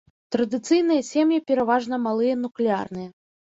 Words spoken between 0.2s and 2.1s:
Традыцыйныя сем'і пераважна